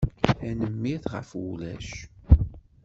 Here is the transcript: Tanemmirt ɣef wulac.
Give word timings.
Tanemmirt 0.37 1.05
ɣef 1.13 1.29
wulac. 1.39 1.89